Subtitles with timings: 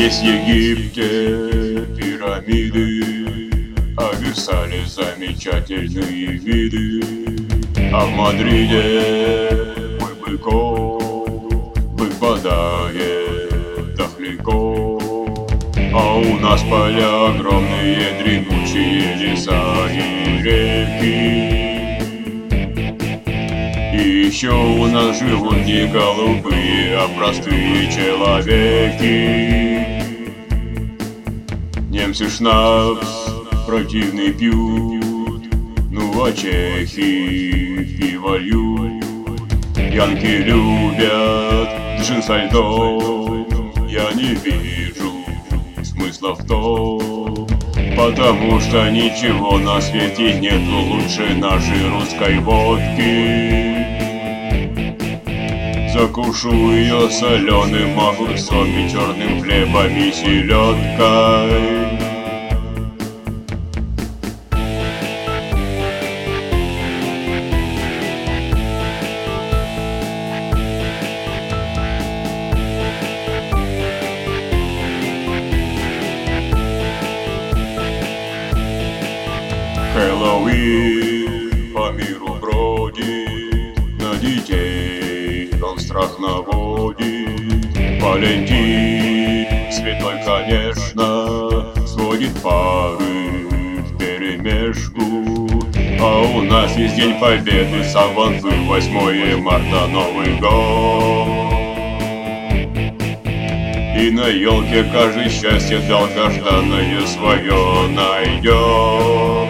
[0.00, 3.50] Есть в Египте пирамиды,
[3.98, 7.04] а в Версале замечательные виды,
[7.92, 9.50] а в Мадриде
[10.00, 11.02] мой быков
[11.98, 13.14] выпадает
[13.94, 14.98] дохляко,
[15.92, 21.60] а у нас поля огромные, дремучие леса и реки.
[23.92, 29.59] И еще у нас живут не голубые, а простые человеки.
[32.10, 33.06] Немцы шнапс
[33.68, 35.44] противный пьют,
[35.92, 39.04] ну а чехи пиво льют.
[39.76, 41.68] Янки любят
[42.00, 43.46] джин со льдом,
[43.88, 45.24] я не вижу
[45.84, 47.46] смысла в том,
[47.96, 54.00] Потому что ничего на свете нету лучше нашей русской водки.
[55.94, 61.99] Закушу ее соленым огурцом и черным хлебом и селедкой.
[80.50, 87.70] Хэллоуин по миру бродит, на детей он страх наводит.
[88.02, 95.48] Валентин, святой, конечно, сводит пары в перемешку.
[96.00, 101.28] А у нас есть День Победы, Саванты, 8 марта, Новый год.
[103.96, 109.49] И на елке каждый счастье долгожданное свое найдет.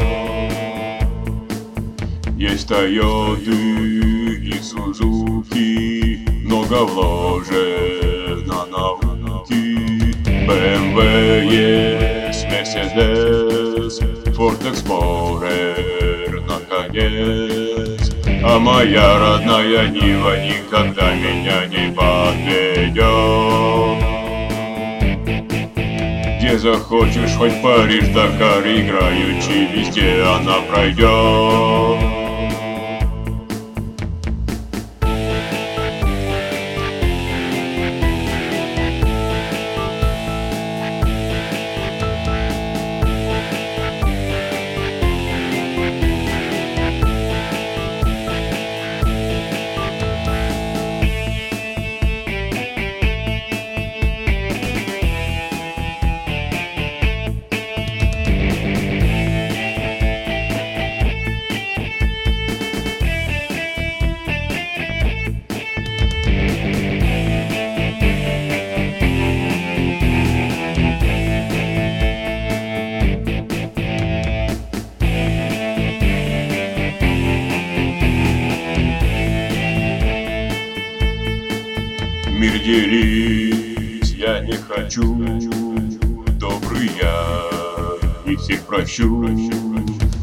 [2.65, 10.15] Тойоты и Сузуки, много вложено науки.
[10.47, 10.97] БМВ
[11.50, 14.00] есть, Мерседес,
[14.37, 18.12] Форд Эксплорер, наконец.
[18.43, 23.00] А моя родная Нива никогда меня не подведет.
[26.38, 31.59] Где захочешь, хоть Париж, Дакар, играючи, везде она пройдет.
[82.41, 85.15] Мир делить я не хочу,
[86.39, 87.43] добрый я
[88.25, 89.28] и всех прощу,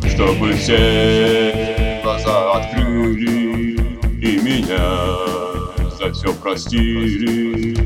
[0.09, 3.75] чтобы все глаза открыли
[4.19, 5.15] и меня
[5.99, 7.77] за все простили.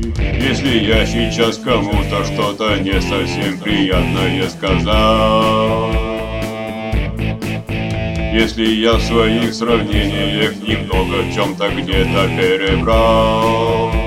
[0.42, 5.92] Если я сейчас кому-то что-то не совсем приятное сказал,
[8.32, 14.01] если я в своих сравнениях немного в чем-то где-то перебрал